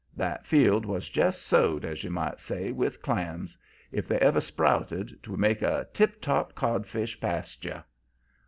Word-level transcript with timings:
That 0.17 0.47
field 0.47 0.83
was 0.83 1.09
just 1.09 1.43
sowed, 1.43 1.85
as 1.85 2.03
you 2.03 2.09
might 2.09 2.39
say, 2.39 2.71
with 2.71 3.03
clams. 3.03 3.55
If 3.91 4.07
they 4.07 4.17
ever 4.17 4.41
sprouted 4.41 5.21
'twould 5.21 5.39
make 5.39 5.61
a 5.61 5.87
tip 5.93 6.19
top 6.21 6.55
codfish 6.55 7.19
pasture. 7.19 7.83